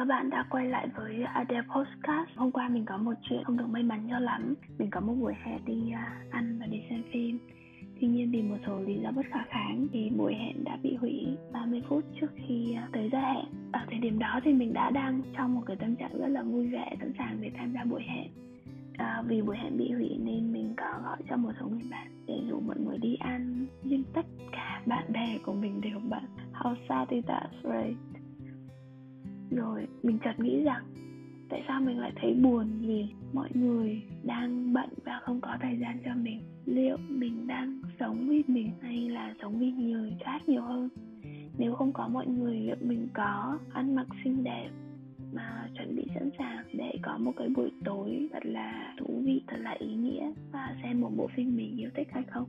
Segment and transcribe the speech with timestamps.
[0.00, 2.28] Các bạn đã quay lại với Ade Podcast.
[2.36, 5.14] hôm qua mình có một chuyện không được may mắn cho lắm mình có một
[5.20, 7.38] buổi hẹn đi à, ăn và đi xem phim
[8.00, 10.96] Tuy nhiên vì một số lý do bất khả kháng thì buổi hẹn đã bị
[10.96, 13.44] hủy 30 phút trước khi à, tới giờ hẹn.
[13.72, 16.42] Ở thời điểm đó thì mình đã đang trong một cái tâm trạng rất là
[16.42, 18.28] vui vẻ sẵn sàng để tham gia buổi hẹn.
[18.96, 22.06] À, vì buổi hẹn bị hủy nên mình có gọi cho một số người bạn
[22.26, 26.24] để rủ mọi người đi ăn nhưng tất cả bạn bè của mình đều bận
[26.52, 28.09] how sad is that right
[29.80, 30.84] rồi mình chợt nghĩ rằng
[31.48, 35.78] tại sao mình lại thấy buồn vì mọi người đang bận và không có thời
[35.80, 36.40] gian cho mình?
[36.64, 40.88] Liệu mình đang sống vì mình hay là sống vì người khác nhiều hơn?
[41.58, 44.68] Nếu không có mọi người, liệu mình có ăn mặc xinh đẹp
[45.32, 49.42] mà chuẩn bị sẵn sàng để có một cái buổi tối thật là thú vị,
[49.46, 52.48] thật là ý nghĩa và xem một bộ phim mình yêu thích hay không?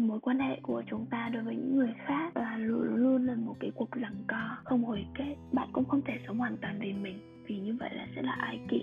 [0.00, 3.34] Mối quan hệ của chúng ta đối với những người khác ờ, luôn luôn là
[3.34, 5.36] một cái cuộc giằng co không hồi kết.
[5.52, 8.32] Bạn cũng không thể sống hoàn toàn vì mình, vì như vậy là sẽ là
[8.32, 8.82] ai kỷ.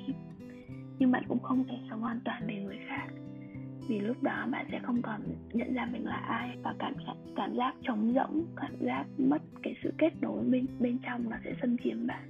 [0.99, 3.07] Nhưng bạn cũng không thể sống hoàn toàn vì người khác,
[3.87, 5.21] vì lúc đó bạn sẽ không còn
[5.53, 6.57] nhận ra mình là ai.
[6.63, 10.65] Và cảm giác cảm giác trống rỗng, cảm giác mất cái sự kết nối bên
[10.79, 12.23] bên trong nó sẽ xâm chiếm bạn.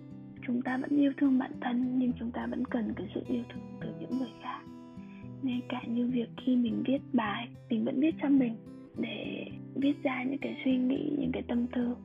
[0.47, 3.44] Chúng ta vẫn yêu thương bản thân, nhưng chúng ta vẫn cần cái sự yêu
[3.50, 4.59] thương từ những người khác.
[5.42, 8.56] Ngay cả như việc khi mình viết bài, mình vẫn viết cho mình
[8.97, 11.95] để viết ra những cái suy nghĩ những cái tâm tư.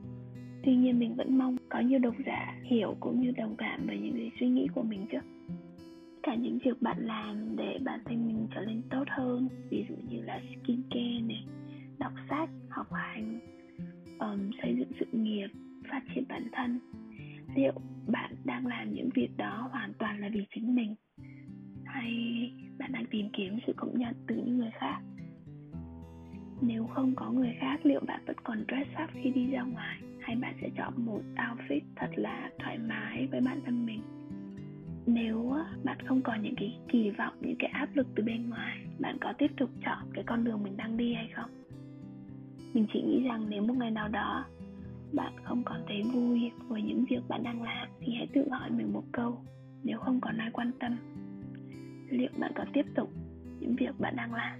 [0.63, 3.97] Tuy nhiên mình vẫn mong có nhiều độc giả hiểu cũng như đồng cảm với
[3.99, 5.17] những cái suy nghĩ của mình chứ.
[6.23, 9.95] Cả những việc bạn làm để bản thân mình trở nên tốt hơn ví dụ
[10.09, 11.43] như là skincare này
[11.99, 13.39] đọc sách học hành
[14.19, 15.47] um, xây dựng sự nghiệp
[15.91, 16.79] phát triển bản thân.
[17.55, 17.73] Liệu
[18.07, 20.95] bạn đang làm những việc đó hoàn toàn là vì chính mình?
[21.85, 22.11] Hay
[22.79, 24.56] bạn đang tìm kiếm sự công nhận từ những
[26.67, 29.97] nếu không có người khác, liệu bạn vẫn còn dress up khi đi ra ngoài?
[30.19, 34.01] Hay bạn sẽ chọn một outfit thật là thoải mái với bản thân mình?
[35.05, 35.53] Nếu
[35.83, 39.17] bạn không còn những cái kỳ vọng, những cái áp lực từ bên ngoài, bạn
[39.21, 41.49] có tiếp tục chọn cái con đường mình đang đi hay không?
[42.73, 44.45] Mình chỉ nghĩ rằng nếu một ngày nào đó
[45.13, 48.69] bạn không còn thấy vui với những việc bạn đang làm, thì hãy tự hỏi
[48.71, 49.41] mình một câu,
[49.83, 50.97] nếu không còn ai quan tâm,
[52.09, 53.09] liệu bạn có tiếp tục
[53.59, 54.59] những việc bạn đang làm?